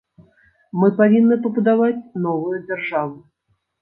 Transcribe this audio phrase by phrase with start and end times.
[0.83, 3.15] Мы павінны пабудаваць новую дзяржаву.